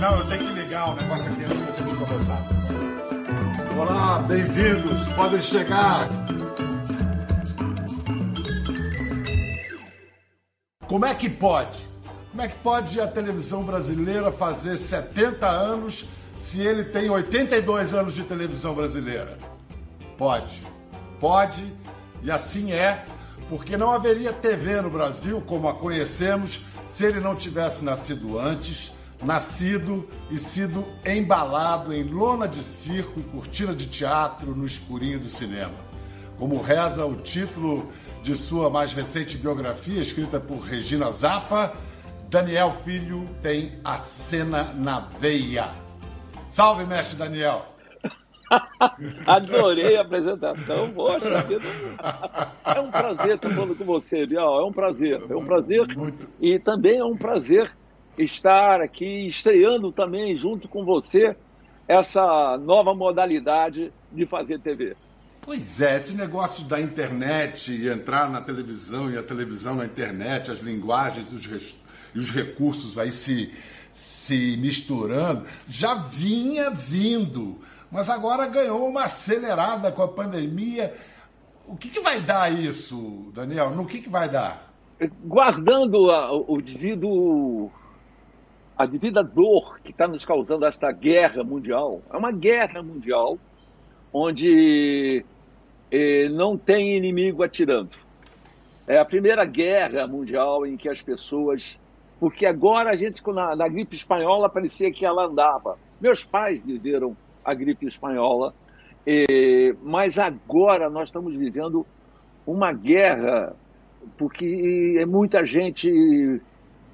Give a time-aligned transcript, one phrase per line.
[0.00, 2.46] Não, eu tenho que ligar o negócio aqui antes da gente começar.
[3.78, 6.08] Olá, bem-vindos, podem chegar.
[10.86, 11.86] Como é que pode?
[12.30, 16.06] Como é que pode a televisão brasileira fazer 70 anos
[16.38, 19.36] se ele tem 82 anos de televisão brasileira?
[20.16, 20.62] Pode.
[21.20, 21.70] Pode,
[22.22, 23.04] e assim é,
[23.50, 28.92] porque não haveria TV no Brasil como a conhecemos se ele não tivesse nascido antes
[29.24, 35.28] nascido e sido embalado em lona de circo e cortina de teatro no escurinho do
[35.28, 35.74] cinema.
[36.38, 37.90] Como reza o título
[38.22, 41.72] de sua mais recente biografia, escrita por Regina Zappa,
[42.28, 45.68] Daniel Filho tem a cena na veia.
[46.48, 47.71] Salve, mestre Daniel!
[49.26, 51.64] Adorei a apresentação, poxa vida.
[52.64, 54.60] É um prazer estar falando com você, Bial.
[54.60, 55.96] É um prazer, é um prazer.
[55.96, 56.28] Muito.
[56.40, 57.72] E também é um prazer
[58.18, 61.36] estar aqui estreando também junto com você
[61.88, 64.96] essa nova modalidade de fazer TV.
[65.40, 70.50] Pois é, esse negócio da internet e entrar na televisão e a televisão na internet,
[70.50, 71.74] as linguagens e os,
[72.14, 73.52] e os recursos aí se,
[73.90, 77.60] se misturando, já vinha vindo,
[77.92, 80.94] mas agora ganhou uma acelerada com a pandemia.
[81.66, 83.70] O que, que vai dar isso, Daniel?
[83.70, 84.72] No que, que vai dar?
[85.24, 87.70] Guardando a, o devido
[88.78, 92.00] a devida dor que está nos causando esta guerra mundial.
[92.10, 93.38] É uma guerra mundial
[94.10, 95.22] onde
[95.90, 97.96] eh, não tem inimigo atirando.
[98.86, 101.78] É a primeira guerra mundial em que as pessoas.
[102.18, 105.78] Porque agora a gente, na, na gripe espanhola, parecia que ela andava.
[106.00, 108.54] Meus pais viveram a gripe espanhola,
[109.06, 111.86] eh, mas agora nós estamos vivendo
[112.46, 113.54] uma guerra,
[114.16, 116.40] porque é muita gente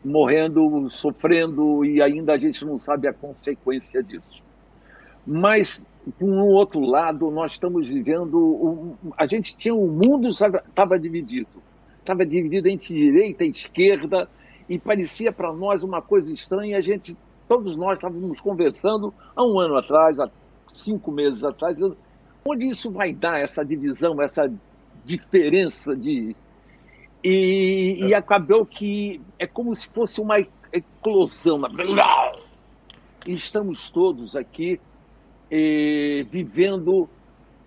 [0.05, 4.43] morrendo, sofrendo e ainda a gente não sabe a consequência disso.
[5.27, 5.85] Mas,
[6.19, 8.39] por um outro lado, nós estamos vivendo.
[8.39, 9.75] Um, a gente tinha.
[9.75, 11.63] O um mundo estava dividido.
[12.01, 14.27] Estava dividido entre direita e esquerda
[14.69, 16.79] e parecia para nós uma coisa estranha.
[16.79, 17.15] A gente,
[17.49, 20.31] todos nós estávamos conversando há um ano atrás, há
[20.73, 21.77] cinco meses atrás,
[22.47, 24.53] onde isso vai dar, essa divisão, essa
[25.05, 26.37] diferença de,
[27.25, 30.39] e, e acabou que é como se fosse uma
[30.73, 31.59] eclosão.
[33.27, 34.81] E estamos todos aqui
[35.51, 37.09] eh, vivendo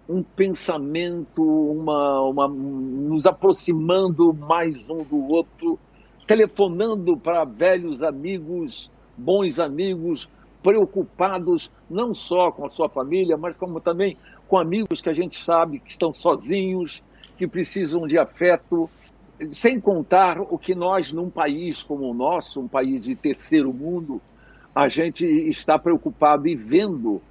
[0.08, 5.80] um pensamento, uma, uma, nos aproximando mais um do outro,
[6.28, 10.28] telefonando para velhos amigos, bons amigos,
[10.64, 14.18] preocupados não só com a sua família, mas como também
[14.48, 17.04] com amigos que a gente sabe que estão sozinhos,
[17.38, 18.90] que precisam de afeto,
[19.50, 24.22] sem contar o que nós, num país como o nosso, um país de terceiro mundo,
[24.76, 27.22] a gente está preocupado e vendo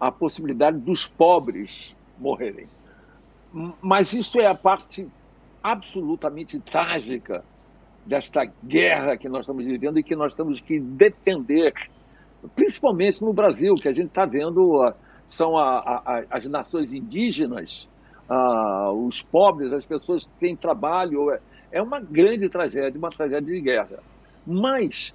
[0.00, 2.66] a possibilidade dos pobres morrerem.
[3.80, 5.06] Mas isso é a parte
[5.62, 7.44] absolutamente trágica
[8.06, 11.72] desta guerra que nós estamos vivendo e que nós temos que defender,
[12.54, 14.94] principalmente no Brasil, que a gente está vendo ah,
[15.28, 17.88] são a, a, as nações indígenas
[18.28, 21.30] ah, os pobres, as pessoas que têm trabalho.
[21.30, 21.40] É,
[21.72, 23.98] é uma grande tragédia, uma tragédia de guerra.
[24.46, 25.14] Mas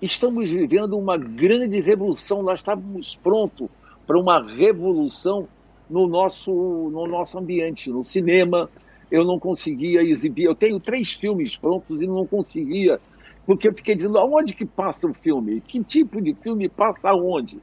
[0.00, 3.68] estamos vivendo uma grande revolução, nós estávamos prontos
[4.06, 5.48] para uma revolução
[5.88, 8.68] no nosso, no nosso ambiente, no cinema.
[9.10, 13.00] Eu não conseguia exibir, eu tenho três filmes prontos e não conseguia,
[13.46, 15.60] porque eu fiquei dizendo aonde que passa o filme?
[15.60, 17.58] Que tipo de filme passa aonde?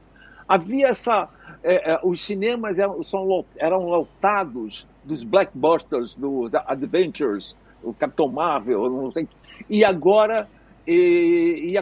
[0.48, 1.28] Havia essa.
[1.62, 8.28] É, é, os cinemas eram, são, eram lotados dos blockbusters, do da Adventures, o Capitão
[8.28, 9.28] Marvel, não sei.
[9.68, 10.48] E agora
[10.86, 11.74] e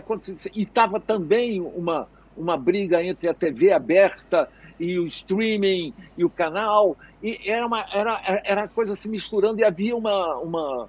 [0.54, 4.48] estava também uma uma briga entre a TV aberta
[4.78, 9.64] e o streaming e o canal e era uma era era coisa se misturando e
[9.64, 10.88] havia uma uma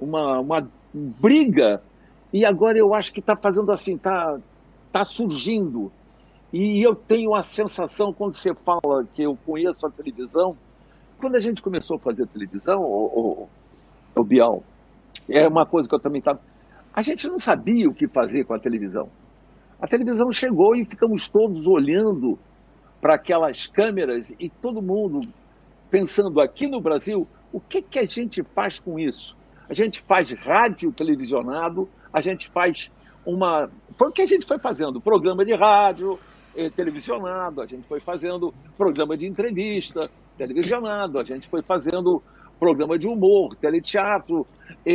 [0.00, 1.82] uma, uma briga
[2.32, 4.38] e agora eu acho que está fazendo assim está
[4.90, 5.92] tá surgindo
[6.52, 10.56] e eu tenho a sensação quando você fala que eu conheço a televisão
[11.22, 13.46] quando a gente começou a fazer televisão, o,
[14.16, 14.64] o, o Bial,
[15.30, 16.40] é uma coisa que eu também estava.
[16.92, 19.08] A gente não sabia o que fazer com a televisão.
[19.80, 22.36] A televisão chegou e ficamos todos olhando
[23.02, 25.20] para aquelas câmeras e todo mundo
[25.90, 29.36] pensando aqui no Brasil, o que, que a gente faz com isso?
[29.68, 32.92] A gente faz rádio televisionado, a gente faz
[33.26, 33.68] uma.
[33.98, 36.16] Foi o que a gente foi fazendo: programa de rádio,
[36.56, 40.08] eh, televisionado, a gente foi fazendo programa de entrevista,
[40.38, 42.22] televisionado, a gente foi fazendo
[42.60, 44.46] programa de humor, teleteatro,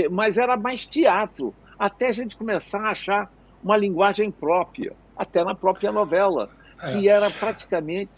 [0.09, 1.53] mas era mais teatro.
[1.77, 3.29] até a gente começar a achar
[3.61, 7.11] uma linguagem própria, até na própria novela, que é.
[7.11, 8.11] era praticamente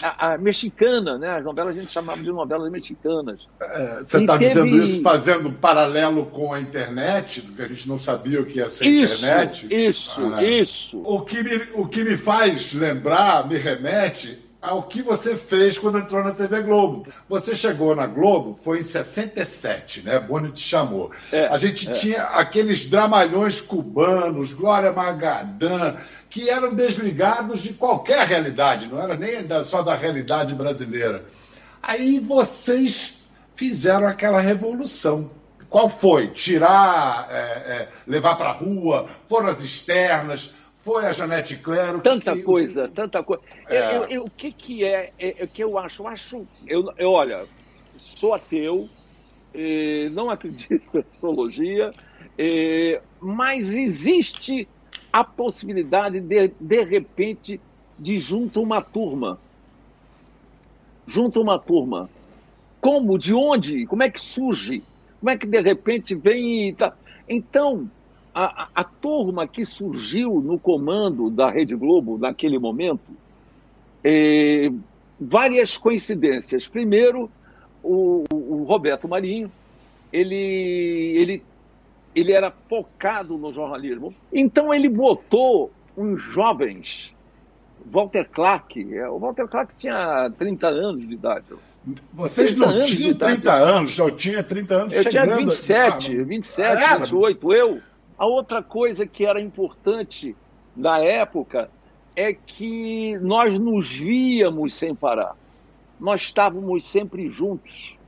[0.00, 1.36] a, a, mexicana, né?
[1.36, 3.48] As novelas a gente chamava de novelas mexicanas.
[3.60, 4.48] É, você está teve...
[4.48, 8.70] dizendo isso fazendo paralelo com a internet, que a gente não sabia o que ia
[8.70, 9.66] ser isso, internet?
[9.70, 11.02] Isso, ah, isso.
[11.04, 15.98] O que, me, o que me faz lembrar, me remete ao que você fez quando
[15.98, 17.04] entrou na TV Globo.
[17.28, 20.20] Você chegou na Globo, foi em 67, né?
[20.20, 21.10] Boni te chamou.
[21.32, 21.92] É, a gente é.
[21.92, 25.96] tinha aqueles dramalhões cubanos, Glória Magadã,
[26.30, 31.24] que eram desligados de qualquer realidade, não era nem só da realidade brasileira.
[31.82, 33.18] Aí vocês
[33.56, 35.30] fizeram aquela revolução.
[35.68, 36.28] Qual foi?
[36.28, 42.00] Tirar, é, é, levar para a rua, foram as externas, foi a Janete Clero.
[42.00, 43.42] Tanta que, coisa, tanta coisa.
[43.68, 43.96] É...
[43.96, 46.02] Eu, eu, o que, que é, é, o que eu acho?
[46.02, 46.46] Eu acho.
[46.66, 47.46] Eu, eu olha,
[47.98, 48.88] sou ateu,
[49.54, 51.92] eh, não acredito em astrologia,
[52.36, 54.68] eh, mas existe
[55.12, 57.60] a possibilidade de, de repente,
[57.96, 59.38] de junto uma turma.
[61.06, 62.10] Junto uma turma.
[62.80, 63.16] Como?
[63.18, 63.86] De onde?
[63.86, 64.82] Como é que surge?
[65.20, 66.92] Como é que de repente vem e tá?
[67.28, 67.88] Então,
[68.34, 73.12] a, a, turma que surgiu no comando da Rede Globo naquele momento,
[74.02, 74.70] é,
[75.20, 76.66] várias coincidências.
[76.66, 77.30] Primeiro,
[77.82, 79.50] o, o, Roberto Marinho,
[80.12, 81.42] ele, ele,
[82.14, 87.14] ele era focado no jornalismo, então ele botou uns jovens,
[87.84, 91.44] Walter Clark, é, o Walter Clark tinha 30 anos de idade,
[92.12, 95.24] vocês não tinham 30 anos, eu tinha 30 anos Eu chegando.
[95.24, 97.80] tinha 27, 27, ah, 28, eu.
[98.18, 100.36] A outra coisa que era importante
[100.76, 101.70] na época
[102.14, 105.34] é que nós nos víamos sem parar.
[105.98, 107.98] Nós estávamos sempre juntos.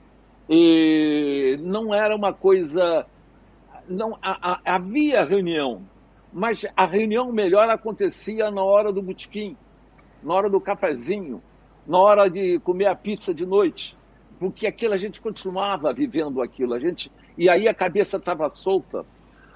[0.49, 3.07] E não era uma coisa.
[3.89, 5.83] Não, a, a, havia reunião,
[6.33, 9.57] mas a reunião melhor acontecia na hora do botequim,
[10.23, 11.43] na hora do cafezinho,
[11.87, 13.97] na hora de comer a pizza de noite,
[14.39, 19.05] porque aquilo a gente continuava vivendo aquilo, a gente e aí a cabeça estava solta.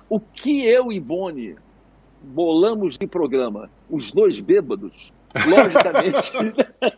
[0.09, 1.57] O que eu e Boni
[2.23, 5.13] bolamos de programa, os dois bêbados,
[5.47, 6.33] logicamente,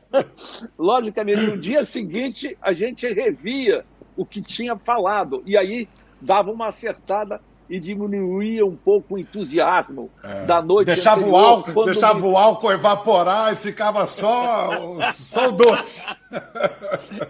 [0.78, 3.84] logicamente, no dia seguinte a gente revia
[4.16, 5.42] o que tinha falado.
[5.44, 5.88] E aí
[6.20, 7.40] dava uma acertada
[7.70, 10.44] e diminuía um pouco o entusiasmo é.
[10.44, 12.26] da noite deixava anterior, o álcool deixava me...
[12.26, 14.70] o álcool evaporar e ficava só
[15.12, 16.04] só o doce.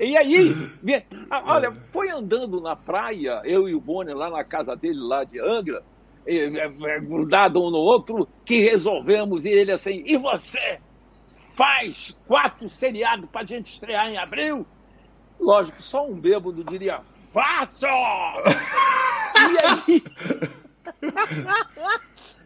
[0.01, 0.57] E aí
[1.45, 5.39] olha foi andando na praia eu e o Bonner lá na casa dele lá de
[5.39, 5.83] Angra
[7.03, 10.79] grudado um no outro que resolvemos e ele assim e você?
[11.53, 14.65] Faz quatro seriados para gente estrear em abril?
[15.39, 17.01] Lógico só um bêbado diria
[17.33, 17.87] faço
[19.37, 20.03] e aí.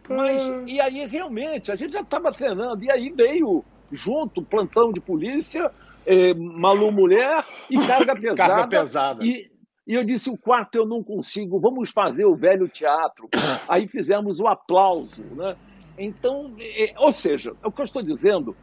[0.07, 4.99] Mas, e aí, realmente, a gente já estava treinando, e aí veio junto plantão de
[4.99, 5.71] polícia,
[6.05, 8.53] eh, Malu Mulher e carga pesada.
[8.53, 9.25] carga pesada.
[9.25, 9.49] E,
[9.87, 13.29] e eu disse: o quarto eu não consigo, vamos fazer o velho teatro.
[13.67, 15.23] Aí fizemos o aplauso.
[15.35, 15.55] Né?
[15.97, 18.55] Então, eh, ou seja, o que eu estou dizendo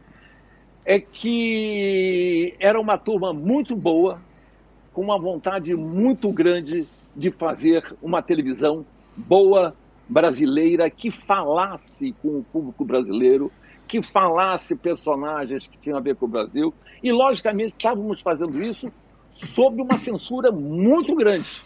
[0.85, 4.21] é que era uma turma muito boa,
[4.93, 8.85] com uma vontade muito grande de fazer uma televisão
[9.15, 9.75] boa,
[10.07, 13.51] brasileira, que falasse com o público brasileiro,
[13.87, 16.73] que falasse personagens que tinham a ver com o Brasil.
[17.01, 18.91] E, logicamente, estávamos fazendo isso
[19.31, 21.61] sob uma censura muito grande.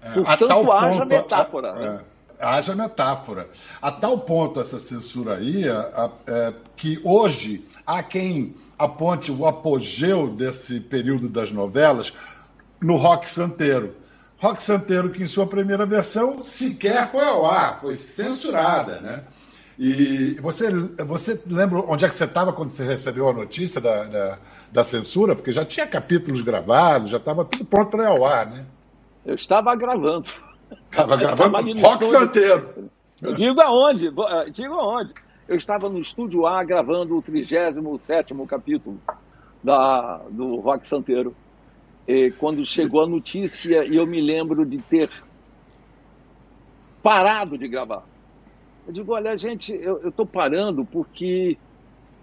[0.00, 1.70] É, Portanto, haja ponto, metáfora.
[1.70, 2.00] A, né?
[2.38, 3.48] é, haja metáfora.
[3.80, 10.28] A tal ponto essa censura aí, a, é, que hoje há quem aponte o apogeu
[10.28, 12.12] desse período das novelas
[12.80, 13.94] no rock santeiro
[14.38, 19.24] Rock Santeiro, que em sua primeira versão sequer foi ao ar, foi censurada, né?
[19.78, 20.70] E você,
[21.04, 24.38] você lembra onde é que você estava quando você recebeu a notícia da, da,
[24.72, 25.34] da, censura?
[25.34, 28.64] Porque já tinha capítulos gravados, já estava tudo pronto para ir ao ar, né?
[29.24, 30.28] Eu estava gravando.
[30.90, 32.10] Estava gravando Rock estúdio.
[32.10, 32.90] Santeiro.
[33.20, 35.12] Eu digo aonde, eh, digo aonde.
[35.48, 37.80] Eu estava no estúdio A gravando o 37
[38.48, 38.98] capítulo
[39.62, 41.34] da, do Rock Santeiro
[42.38, 45.10] quando chegou a notícia, e eu me lembro de ter
[47.02, 48.04] parado de gravar.
[48.86, 51.56] Eu digo, olha, gente, eu estou parando porque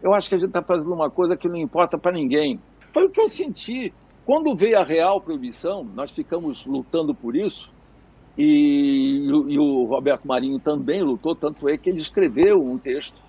[0.02, 2.60] eu acho que a gente está fazendo uma coisa que não importa para ninguém.
[2.94, 3.94] Foi o que eu senti.
[4.26, 7.72] Quando veio a real proibição, nós ficamos lutando por isso,
[8.38, 13.22] e, e o Roberto Marinho também lutou, tanto é que ele escreveu um texto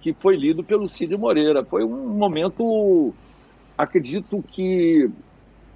[0.00, 1.64] que foi lido pelo Cid Moreira.
[1.64, 3.14] Foi um momento,
[3.78, 5.08] acredito que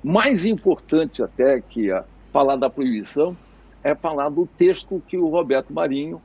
[0.07, 3.37] mais importante até que a, falar da proibição
[3.83, 6.23] é falar do texto que o Roberto Marinho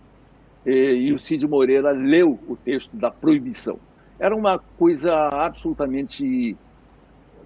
[0.64, 3.80] e, e o Cid Moreira leu o texto da proibição.
[4.20, 6.56] Era uma coisa absolutamente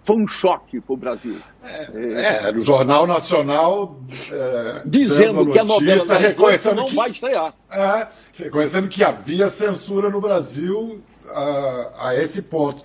[0.02, 1.38] foi um choque para o Brasil.
[1.64, 3.98] É, é, o Jornal Nacional
[4.32, 7.54] é, dizendo que a novela reconhecendo não que, vai estrear.
[7.72, 12.84] É, reconhecendo que havia censura no Brasil a, a esse ponto.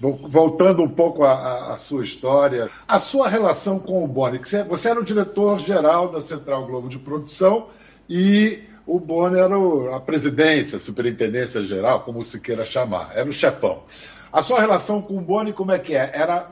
[0.00, 4.38] Voltando um pouco à, sua história, a sua relação com o Boni,
[4.68, 7.66] você era o diretor-geral da Central Globo de Produção
[8.08, 9.56] e o Boni era
[9.96, 13.82] a presidência, a superintendência geral, como se queira chamar, era o chefão.
[14.32, 16.12] A sua relação com o Boni, como é que é?
[16.14, 16.48] Era,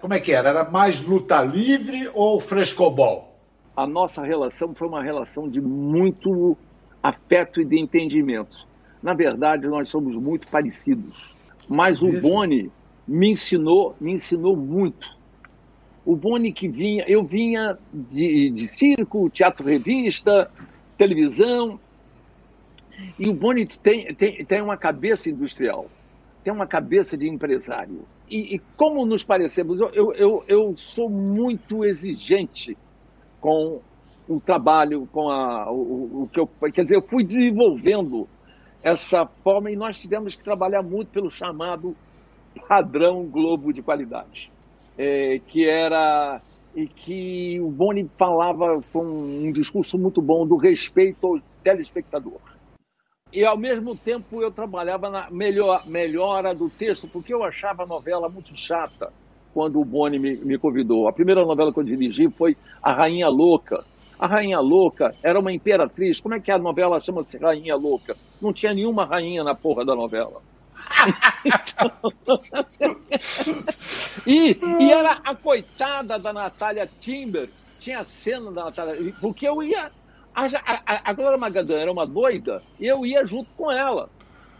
[0.00, 0.48] como é que era?
[0.48, 3.36] Era mais luta livre ou frescobol?
[3.76, 6.56] A nossa relação foi uma relação de muito
[7.02, 8.66] afeto e de entendimento.
[9.02, 11.36] Na verdade, nós somos muito parecidos.
[11.68, 12.70] Mas o Boni
[13.10, 15.18] me ensinou, me ensinou muito.
[16.06, 20.48] O Boni que vinha, eu vinha de, de circo, teatro revista,
[20.96, 21.78] televisão,
[23.18, 25.86] e o Boni tem, tem, tem uma cabeça industrial,
[26.44, 28.04] tem uma cabeça de empresário.
[28.30, 32.78] E, e como nos parecemos, eu, eu, eu sou muito exigente
[33.40, 33.80] com
[34.28, 36.46] o trabalho, com a, o, o que eu.
[36.72, 38.28] Quer dizer, eu fui desenvolvendo
[38.84, 41.96] essa forma e nós tivemos que trabalhar muito pelo chamado
[42.68, 44.50] padrão Globo de qualidade,
[44.98, 46.40] é, que era
[46.74, 52.40] e que o Boni falava com um discurso muito bom do respeito ao telespectador.
[53.32, 57.86] E ao mesmo tempo eu trabalhava na melhor, melhora do texto, porque eu achava a
[57.86, 59.12] novela muito chata
[59.52, 61.08] quando o Boni me, me convidou.
[61.08, 63.84] A primeira novela que eu dirigi foi A Rainha Louca.
[64.18, 66.20] A Rainha Louca era uma imperatriz.
[66.20, 68.16] Como é que a novela chama-se Rainha Louca?
[68.40, 70.40] Não tinha nenhuma rainha na porra da novela
[74.26, 79.62] e, e era a coitada da Natália Timber, tinha a cena da Natália, porque eu
[79.62, 79.90] ia.
[80.34, 84.08] A, a, a Glória Magadã era uma doida e eu ia junto com ela.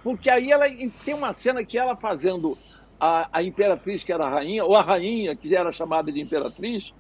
[0.03, 0.67] Porque aí ela
[1.05, 2.57] tem uma cena que ela fazendo
[2.99, 6.21] a, a imperatriz, que era a rainha, ou a rainha, que já era chamada de
[6.21, 6.93] imperatriz,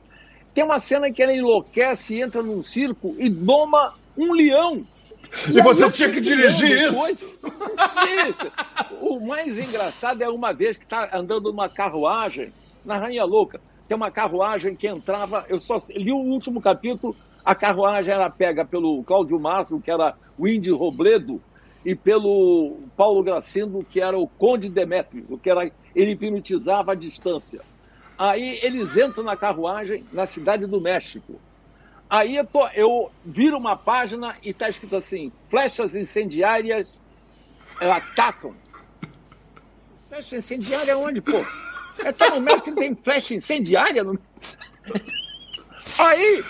[0.54, 4.84] tem uma cena que ela enlouquece, entra num circo e doma um leão.
[5.48, 7.08] E, e você tinha que dirigir isso.
[7.08, 7.38] isso.
[9.00, 12.52] O mais engraçado é uma vez que está andando numa carruagem
[12.84, 13.60] na Rainha Louca.
[13.86, 15.44] Tem uma carruagem que entrava.
[15.48, 17.14] Eu só li o último capítulo.
[17.44, 21.40] A carruagem era pega pelo Cláudio Márcio, que era o Índio Robledo,
[21.84, 27.60] e pelo Paulo Gracindo, que era o Conde Demétrio, que era, ele hipnotizava a distância.
[28.18, 31.40] Aí eles entram na carruagem na cidade do México.
[32.10, 37.00] Aí eu, tô, eu viro uma página e está escrito assim: flechas incendiárias
[37.80, 38.54] atacam.
[40.08, 41.38] Flecha incendiária onde, pô?
[42.00, 44.18] É tão no México que tem flecha incendiária no.
[45.98, 46.44] Aí,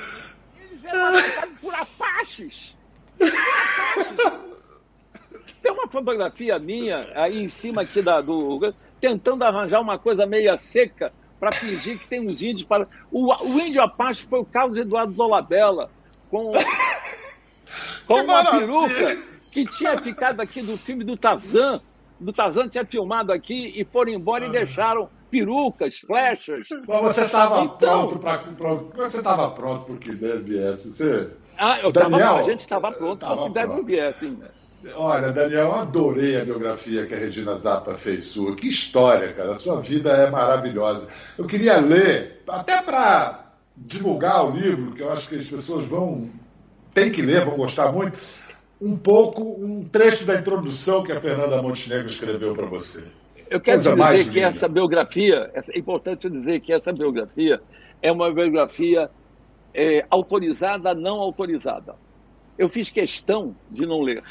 [0.58, 2.76] eles eram atacados por apaches.
[5.60, 8.74] Tem uma fotografia minha aí em cima aqui da, do.
[8.98, 12.86] tentando arranjar uma coisa meia seca para fingir que tem uns índios para.
[13.10, 15.90] O, o índio Apache foi o Carlos Eduardo Dolabella
[16.30, 16.52] com,
[18.06, 19.18] com uma peruca
[19.50, 21.80] que tinha ficado aqui do filme do Tarzan.
[22.20, 26.68] Do Tarzan tinha filmado aqui e foram embora e deixaram perucas, flechas.
[26.86, 29.06] Mas você estava então, pronto para.
[29.08, 30.92] Você estava pronto para o que deve viesse.
[30.92, 31.32] Você...
[31.56, 34.26] Ah, eu Daniel, tava, a gente estava pronto para o que deve viesse.
[34.26, 34.42] Assim.
[34.94, 38.56] Olha, Daniel, eu adorei a biografia que a Regina Zappa fez sua.
[38.56, 39.52] Que história, cara.
[39.52, 41.06] A sua vida é maravilhosa.
[41.36, 46.30] Eu queria ler, até para divulgar o livro, que eu acho que as pessoas vão.
[46.94, 48.18] tem que ler, vão gostar muito,
[48.80, 53.04] um pouco, um trecho da introdução que a Fernanda Montenegro escreveu para você.
[53.50, 54.46] Eu quero Coisa dizer que linda.
[54.46, 57.60] essa biografia, é importante dizer que essa biografia
[58.00, 59.10] é uma biografia
[59.74, 61.96] é, autorizada, não autorizada.
[62.56, 64.22] Eu fiz questão de não ler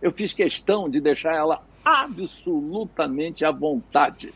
[0.00, 4.32] eu fiz questão de deixar ela absolutamente à vontade.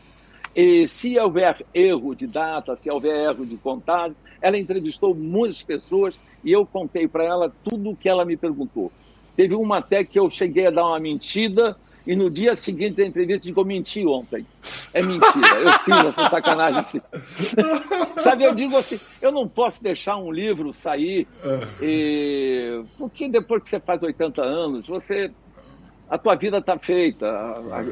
[0.55, 6.17] E se houver erro de data, se houver erro de contagem, ela entrevistou muitas pessoas
[6.43, 8.91] e eu contei para ela tudo o que ela me perguntou.
[9.35, 11.75] Teve uma até que eu cheguei a dar uma mentira
[12.07, 14.45] e no dia seguinte da entrevista digo, eu menti ontem.
[14.93, 16.79] É mentira, eu fiz essa sacanagem.
[16.79, 17.01] Assim.
[18.21, 21.27] Sabe, eu digo assim, eu não posso deixar um livro sair,
[21.81, 22.83] e...
[22.97, 25.31] porque depois que você faz 80 anos, você
[26.09, 27.27] a tua vida está feita.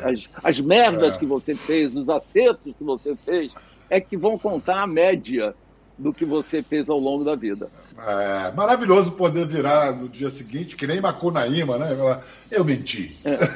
[0.03, 1.19] As, as merdas é.
[1.19, 3.51] que você fez, os acertos que você fez,
[3.89, 5.53] é que vão contar a média
[5.97, 7.69] do que você fez ao longo da vida.
[7.97, 12.21] É maravilhoso poder virar no dia seguinte, que nem Macunaíma, né?
[12.49, 13.17] Eu menti.
[13.23, 13.49] É,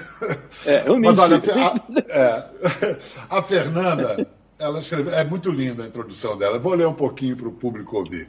[0.71, 1.15] é eu menti.
[1.15, 1.75] Mas olha, a,
[2.09, 2.97] é,
[3.29, 4.27] a Fernanda,
[4.59, 6.59] ela escreveu, é muito linda a introdução dela.
[6.59, 8.27] vou ler um pouquinho para o público ouvir.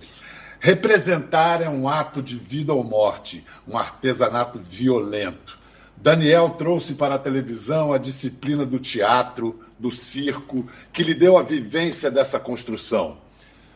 [0.60, 5.57] Representar é um ato de vida ou morte, um artesanato violento.
[6.00, 11.42] Daniel trouxe para a televisão a disciplina do teatro, do circo, que lhe deu a
[11.42, 13.18] vivência dessa construção.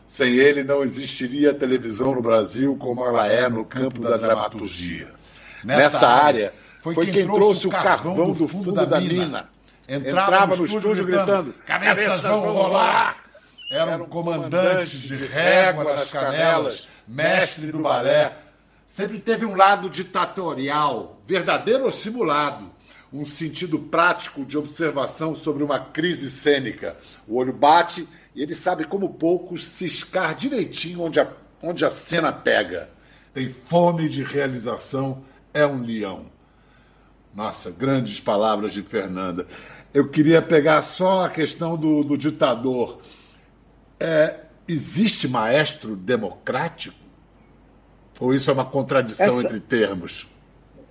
[0.07, 5.09] Sem ele, não existiria televisão no Brasil como ela é no campo da dramaturgia.
[5.63, 9.49] Nessa área, foi quem trouxe o carvão do fundo da mina.
[9.87, 13.17] Entrava no estúdio gritando: cabeças vão rolar!
[13.69, 18.33] Era um comandante de régua nas canelas, mestre do balé.
[18.87, 22.71] Sempre teve um lado ditatorial, verdadeiro ou simulado.
[23.11, 26.97] Um sentido prático de observação sobre uma crise cênica.
[27.27, 32.31] O olho bate e ele sabe como poucos ciscar direitinho onde a, onde a cena
[32.31, 32.89] pega.
[33.33, 36.25] Tem fome de realização, é um leão.
[37.33, 39.47] Nossa, grandes palavras de Fernanda.
[39.93, 42.99] Eu queria pegar só a questão do, do ditador.
[43.99, 46.95] É, existe maestro democrático?
[48.19, 49.47] Ou isso é uma contradição essa...
[49.47, 50.27] entre termos?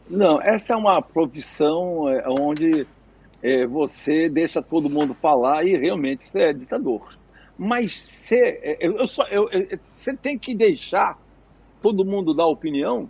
[0.09, 2.87] Não, essa é uma profissão é, onde
[3.43, 7.17] é, você deixa todo mundo falar e realmente você é ditador.
[7.59, 9.49] Mas você, é, eu só, eu,
[9.95, 11.19] você tem que deixar
[11.81, 13.09] todo mundo dar opinião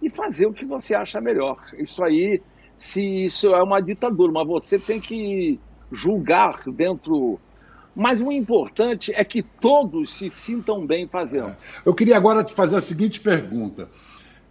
[0.00, 1.56] e fazer o que você acha melhor.
[1.78, 2.40] Isso aí,
[2.78, 5.58] se isso é uma ditadura, mas você tem que
[5.90, 7.38] julgar dentro
[7.94, 11.48] mas o importante é que todos se sintam bem fazendo.
[11.48, 11.56] É.
[11.84, 13.88] Eu queria agora te fazer a seguinte pergunta.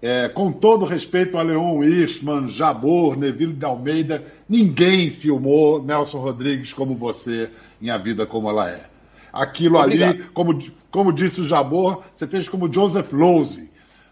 [0.01, 6.74] É, com todo respeito a Leon Eastman, Jabor, Neville de Almeida, ninguém filmou Nelson Rodrigues
[6.74, 8.86] como você em A Vida Como Ela É.
[9.31, 10.10] Aquilo Obrigado.
[10.10, 13.70] ali, como, como disse o Jabor, você fez como Joseph Losey.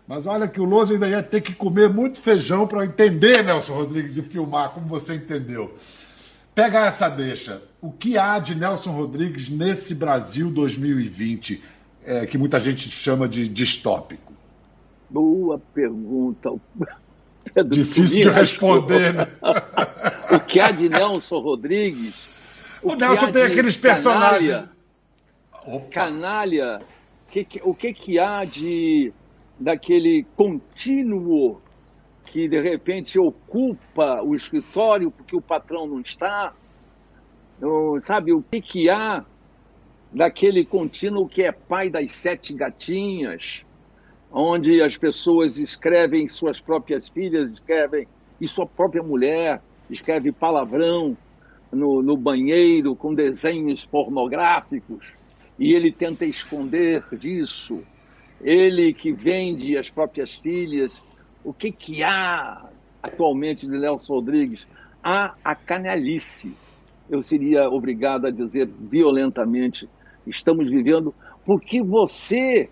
[0.07, 3.73] Mas olha que o Losey ainda ia ter que comer muito feijão para entender Nelson
[3.73, 5.75] Rodrigues e filmar como você entendeu.
[6.55, 7.61] Pega essa deixa.
[7.81, 11.63] O que há de Nelson Rodrigues nesse Brasil 2020,
[12.03, 14.28] é, que muita gente chama de distópico?
[15.09, 16.53] Boa pergunta.
[17.53, 19.27] Pedro Difícil de responder, né?
[20.31, 22.29] o que há de Nelson Rodrigues?
[22.81, 24.69] O, o Nelson tem aqueles personagens.
[25.61, 25.89] Canalha.
[25.91, 26.81] canalha
[27.31, 29.11] que, que, o que, que há de
[29.59, 31.61] daquele contínuo
[32.25, 36.53] que de repente ocupa o escritório porque o patrão não está,
[37.61, 39.25] ou, sabe, o que, que há
[40.13, 43.65] daquele contínuo que é pai das sete gatinhas,
[44.31, 48.07] onde as pessoas escrevem suas próprias filhas, escrevem,
[48.39, 51.17] e sua própria mulher escreve palavrão
[51.71, 55.05] no, no banheiro com desenhos pornográficos,
[55.57, 57.81] e ele tenta esconder disso.
[58.41, 61.01] Ele que vende as próprias filhas
[61.43, 62.69] o que, que há
[63.01, 64.67] atualmente de Nelson Rodrigues?
[65.03, 66.53] Há a canalice.
[67.09, 69.89] Eu seria obrigado a dizer violentamente,
[70.27, 71.13] estamos vivendo,
[71.45, 72.69] porque você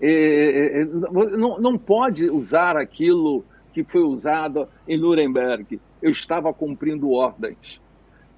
[0.00, 5.80] é, é, é, não, não pode usar aquilo que foi usado em Nuremberg.
[6.02, 7.80] Eu estava cumprindo ordens.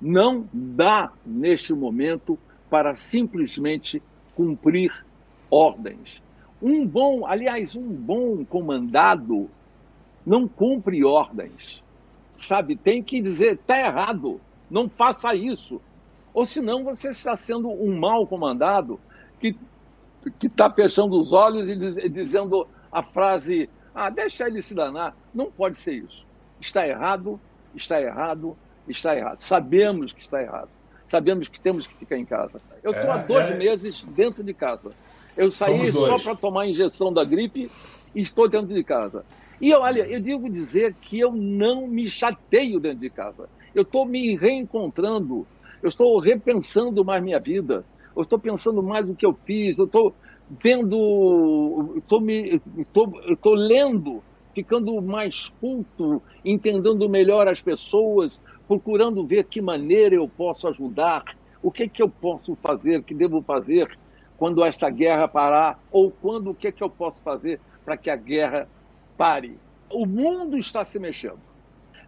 [0.01, 2.39] Não dá, neste momento,
[2.71, 4.03] para simplesmente
[4.35, 4.93] cumprir
[5.51, 6.23] ordens.
[6.63, 9.49] Um bom, aliás, um bom comandado
[10.25, 11.83] não cumpre ordens.
[12.37, 14.41] Sabe, tem que dizer, está errado,
[14.71, 15.81] não faça isso.
[16.33, 19.01] Ou senão você está sendo um mal comandado
[19.41, 19.57] que
[20.43, 25.17] está fechando os olhos e, diz, e dizendo a frase, ah, deixa ele se danar.
[25.35, 26.27] Não pode ser isso.
[26.61, 27.41] Está errado,
[27.75, 28.57] está errado,
[28.89, 29.41] está errado.
[29.41, 30.69] Sabemos que está errado.
[31.09, 32.61] Sabemos que temos que ficar em casa.
[32.83, 33.57] Eu estou é, há dois é...
[33.57, 34.91] meses dentro de casa.
[35.37, 37.71] Eu saí só para tomar a injeção da gripe
[38.15, 39.25] e estou dentro de casa.
[39.61, 43.49] E olha, eu devo dizer que eu não me chateio dentro de casa.
[43.75, 45.47] Eu estou me reencontrando,
[45.83, 47.85] eu estou repensando mais minha vida,
[48.19, 50.13] eu estou pensando mais o que eu fiz, eu estou
[50.61, 54.21] vendo, estou me, estou lendo,
[54.53, 61.71] ficando mais culto, entendendo melhor as pessoas, procurando ver que maneira eu posso ajudar, o
[61.71, 63.97] que que eu posso fazer, que devo fazer
[64.37, 68.17] quando esta guerra parar, ou quando o que que eu posso fazer para que a
[68.17, 68.69] guerra
[69.17, 69.57] pare.
[69.89, 71.39] O mundo está se mexendo.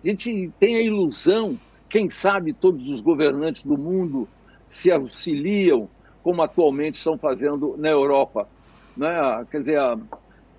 [0.03, 1.57] A gente tem a ilusão,
[1.89, 4.29] quem sabe todos os governantes do mundo
[4.69, 5.89] se auxiliam,
[6.23, 8.47] como atualmente estão fazendo na Europa.
[8.97, 9.21] Né?
[9.51, 9.81] Quer dizer,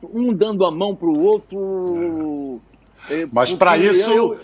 [0.04, 2.60] um dando a mão para o outro.
[3.10, 3.26] É.
[3.32, 4.40] Mas para isso, eu...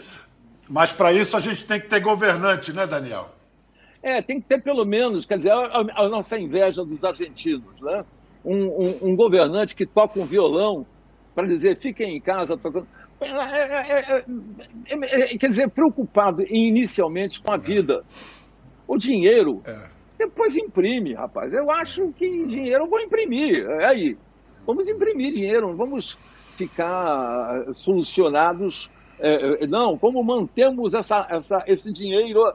[0.69, 3.30] mas para isso a gente tem que ter governante, né, Daniel?
[4.01, 8.06] É, tem que ter pelo menos, quer dizer, a, a nossa inveja dos argentinos, né?
[8.45, 10.86] Um, um, um governante que toca um violão
[11.36, 12.88] para dizer fiquem em casa tocando.
[13.19, 14.25] É é,
[14.89, 18.03] é, é, quer dizer, preocupado inicialmente com a vida.
[18.88, 19.62] O dinheiro,
[20.17, 21.53] depois imprime, rapaz.
[21.53, 23.65] Eu acho que dinheiro eu vou imprimir.
[23.65, 24.17] É aí.
[24.65, 26.17] Vamos imprimir dinheiro, vamos
[26.56, 28.91] ficar solucionados.
[29.19, 32.53] É, é, não, como mantemos essa, essa, esse dinheiro?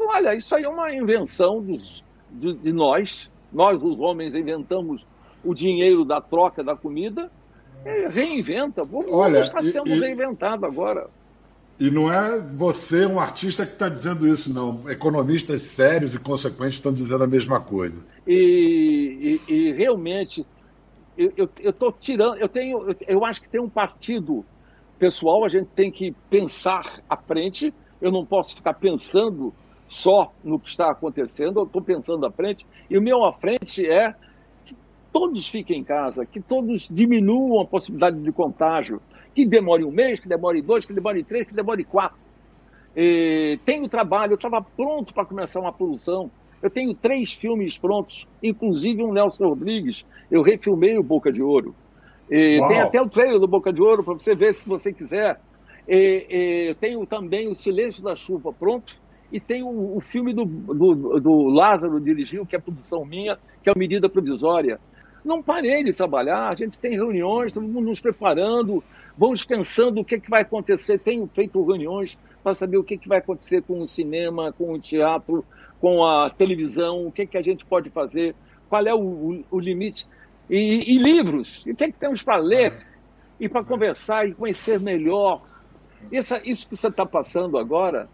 [0.00, 3.30] Olha, isso aí é uma invenção dos, de, de nós.
[3.52, 5.06] Nós, os homens, inventamos
[5.44, 7.30] o dinheiro da troca da comida.
[7.84, 8.82] É, reinventa.
[8.82, 11.08] O mundo está sendo e, reinventado agora.
[11.78, 14.88] E não é você, um artista, que está dizendo isso, não.
[14.88, 18.04] Economistas sérios e consequentes estão dizendo a mesma coisa.
[18.26, 20.46] E, e, e realmente,
[21.16, 22.36] eu estou tirando.
[22.36, 24.44] Eu tenho, eu, eu acho que tem um partido
[24.98, 27.74] pessoal, a gente tem que pensar à frente.
[28.00, 29.52] Eu não posso ficar pensando
[29.88, 32.64] só no que está acontecendo, eu estou pensando à frente.
[32.88, 34.12] E o meu à frente é
[34.64, 34.76] que
[35.12, 39.00] todos fiquem em casa, que todos diminuam a possibilidade de contágio
[39.34, 42.18] que demore um mês, que demore dois, que demore três, que demore quatro.
[42.96, 46.30] E tenho trabalho, eu estava pronto para começar uma produção.
[46.62, 50.06] Eu tenho três filmes prontos, inclusive um Nelson Rodrigues.
[50.30, 51.74] Eu refilmei o Boca de Ouro.
[52.30, 55.38] E tem até o trailer do Boca de Ouro para você ver se você quiser.
[55.86, 58.98] E, e, tenho também o Silêncio da Chuva pronto.
[59.30, 63.68] E tem o, o filme do, do, do, Lázaro dirigiu, que é produção minha, que
[63.68, 64.78] é a Medida Provisória.
[65.24, 68.82] Não parei de trabalhar, a gente tem reuniões, estamos nos preparando,
[69.16, 70.98] Vamos pensando o que, que vai acontecer.
[70.98, 74.80] Tenho feito reuniões para saber o que, que vai acontecer com o cinema, com o
[74.80, 75.44] teatro,
[75.80, 78.34] com a televisão, o que, que a gente pode fazer,
[78.68, 80.06] qual é o, o, o limite.
[80.50, 82.84] E, e, livros, e o que, que temos para ler,
[83.38, 85.42] e para conversar e conhecer melhor.
[86.12, 88.08] Isso, isso que você está passando agora,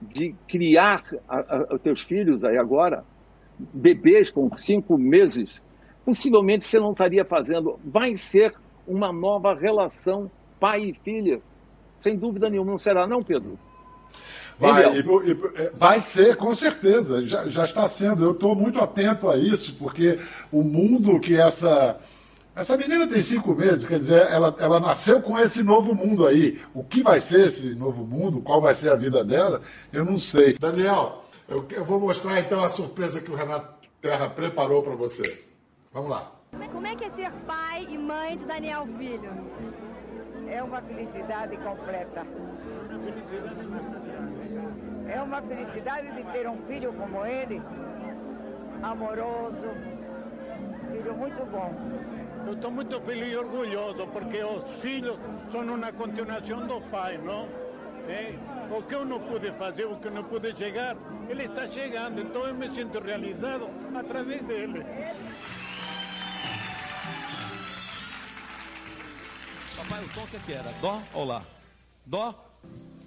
[0.00, 1.02] de criar
[1.72, 3.04] os teus filhos aí agora,
[3.58, 5.60] bebês com cinco meses,
[6.04, 7.78] possivelmente você não estaria fazendo.
[7.84, 8.54] Vai ser
[8.88, 11.40] uma nova relação pai e filha.
[12.00, 13.58] Sem dúvida nenhuma, não será, não, Pedro?
[14.58, 18.24] Vai, e, e, vai ser, com certeza, já, já está sendo.
[18.24, 20.18] Eu estou muito atento a isso, porque
[20.50, 21.98] o mundo que essa.
[22.56, 26.60] Essa menina tem cinco meses, quer dizer, ela, ela nasceu com esse novo mundo aí.
[26.74, 28.40] O que vai ser esse novo mundo?
[28.40, 29.62] Qual vai ser a vida dela?
[29.92, 30.58] Eu não sei.
[30.58, 35.22] Daniel, eu, eu vou mostrar então a surpresa que o Renato Terra preparou para você.
[35.92, 36.37] Vamos lá.
[36.66, 39.30] Como é que é ser pai e mãe de Daniel Filho?
[40.48, 42.26] É uma felicidade completa.
[45.08, 47.62] É uma felicidade de ter um filho como ele,
[48.82, 49.66] amoroso,
[50.90, 51.72] filho muito bom.
[52.46, 55.18] Eu estou muito feliz e orgulhoso porque os filhos
[55.50, 57.48] são uma continuação do pai, não?
[58.08, 58.34] É,
[58.70, 60.96] o que eu não pude fazer, o que eu não pude chegar,
[61.28, 64.84] ele está chegando, então eu me sinto realizado através dele.
[69.98, 70.70] O que, que era?
[71.26, 71.42] Lá?
[72.04, 72.44] Dó?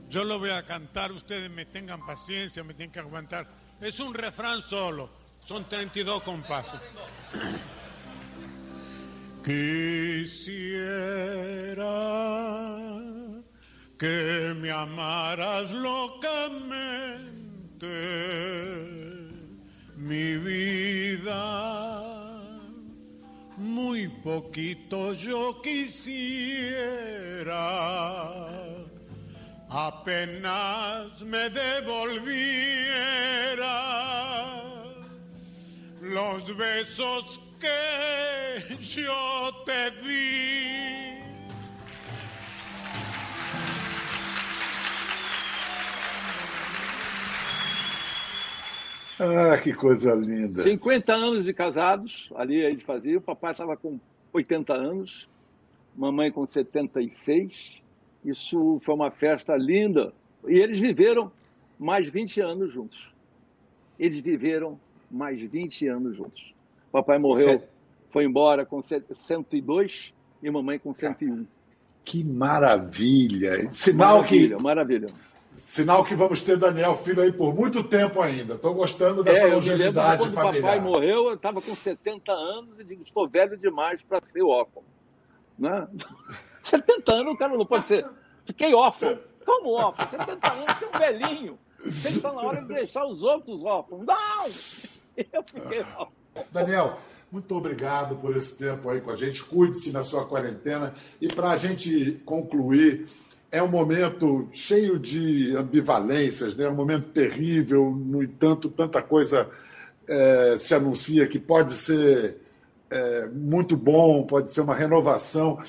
[0.09, 3.47] Yo lo voy a cantar, ustedes me tengan paciencia, me tienen que aguantar.
[3.79, 5.09] Es un refrán solo,
[5.45, 6.81] son 32 compases.
[9.43, 10.95] Quisiera
[13.97, 16.67] que me amaras locamente,
[19.95, 21.00] mi vida
[24.23, 26.75] poquito yo quisiera,
[29.69, 32.61] apenas me devolviera
[36.01, 41.11] los besos que yo te di.
[49.23, 50.63] Ah, que coisa linda.
[50.63, 53.19] 50 anos de casados, ali eles faziam.
[53.19, 53.99] O papai estava com
[54.33, 55.27] 80 anos,
[55.95, 57.81] mamãe com 76.
[58.23, 60.13] Isso foi uma festa linda.
[60.47, 61.31] E eles viveram
[61.77, 63.11] mais 20 anos juntos.
[63.99, 66.53] Eles viveram mais 20 anos juntos.
[66.91, 67.63] Papai morreu,
[68.09, 71.45] foi embora com 102 e mamãe com 101.
[72.03, 73.71] Que maravilha!
[73.71, 74.63] Sinal maravilha, que.
[74.63, 75.07] Maravilha.
[75.55, 78.55] Sinal que vamos ter Daniel Filho aí por muito tempo ainda.
[78.55, 80.53] Estou gostando dessa é, longevidade quando familiar.
[80.53, 84.41] Quando papai morreu, eu estava com 70 anos e digo, estou velho demais para ser
[84.43, 84.83] órfão.
[85.57, 85.87] Né?
[86.63, 88.07] 70 anos, o cara não pode ser.
[88.45, 89.19] Fiquei órfão.
[89.45, 90.07] Como órfão?
[90.07, 91.59] 70 anos, você é um velhinho.
[91.81, 94.05] Tem que estar na hora de deixar os outros órfãos.
[94.05, 94.45] Não!
[95.31, 96.11] Eu fiquei órfão.
[96.51, 96.97] Daniel,
[97.31, 99.43] muito obrigado por esse tempo aí com a gente.
[99.43, 100.93] Cuide-se na sua quarentena.
[101.19, 103.07] E para a gente concluir
[103.51, 106.65] é um momento cheio de ambivalências, né?
[106.65, 109.49] É um momento terrível, no entanto, tanta coisa
[110.07, 112.37] é, se anuncia que pode ser
[112.89, 115.59] é, muito bom, pode ser uma renovação.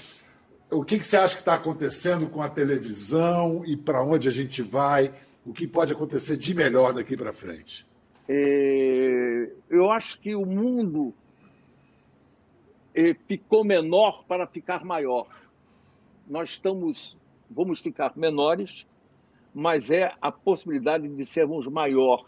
[0.70, 4.32] O que, que você acha que está acontecendo com a televisão e para onde a
[4.32, 5.12] gente vai?
[5.44, 7.84] O que pode acontecer de melhor daqui para frente?
[8.28, 11.12] É, eu acho que o mundo
[12.94, 15.26] eh, ficou menor para ficar maior.
[16.28, 17.18] Nós estamos,
[17.54, 18.86] vamos ficar menores,
[19.54, 22.24] mas é a possibilidade de sermos maior.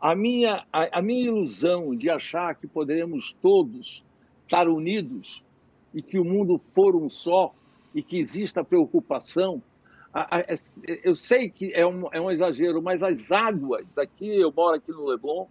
[0.00, 4.04] A minha, a, a minha ilusão de achar que poderemos todos
[4.44, 5.44] estar unidos
[5.92, 7.52] e que o mundo for um só
[7.94, 9.62] e que exista preocupação,
[11.02, 14.90] eu sei que é um, é um exagero, mas as águas aqui, eu moro aqui
[14.90, 15.46] no Leblon,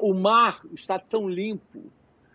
[0.00, 1.84] o mar está tão limpo.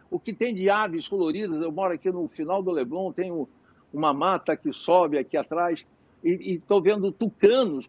[0.10, 3.48] O que tem de aves coloridas, eu moro aqui no final do Leblon, tenho
[3.94, 5.86] uma mata que sobe aqui atrás
[6.24, 7.88] e estou vendo tucanos.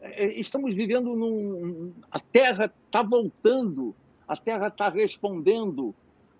[0.00, 1.92] É, é, estamos vivendo num.
[2.10, 3.94] A Terra está voltando,
[4.26, 5.94] a Terra está respondendo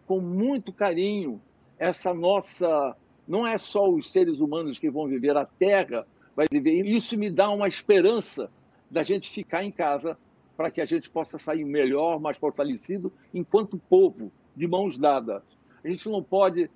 [0.06, 1.40] com muito carinho
[1.78, 6.06] essa nossa não é só os seres humanos que vão viver, a Terra
[6.36, 6.84] vai viver.
[6.84, 8.50] Isso me dá uma esperança
[8.90, 10.16] da gente ficar em casa
[10.56, 15.42] para que a gente possa sair melhor, mais fortalecido, enquanto povo, de mãos dadas.
[15.82, 16.70] A gente não pode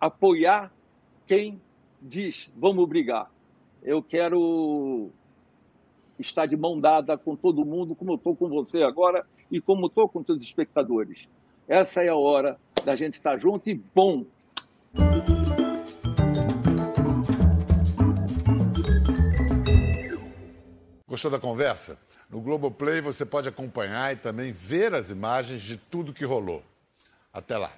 [0.00, 0.72] apoiar
[1.26, 1.60] quem
[2.00, 3.30] diz vamos brigar.
[3.82, 5.10] Eu quero
[6.18, 9.86] estar de mão dada com todo mundo, como eu estou com você agora e como
[9.86, 11.28] estou com os espectadores.
[11.68, 14.24] Essa é a hora da gente estar junto e bom
[21.16, 21.98] Gostou da conversa?
[22.28, 26.62] No Globoplay você pode acompanhar e também ver as imagens de tudo que rolou.
[27.32, 27.72] Até lá.